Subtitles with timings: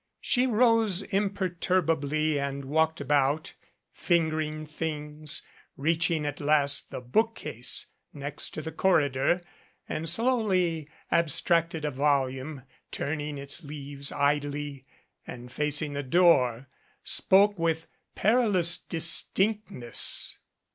[0.19, 3.53] She rose imperturbably and walked about,
[3.91, 5.43] fingering things,
[5.77, 9.41] reaching at last the book case next to the corridor,
[9.87, 14.87] and slowly abstracted a volume, turning its leaves idly,
[15.27, 16.67] and, facing the door,
[17.03, 20.37] spoke with perilous dis tinctness.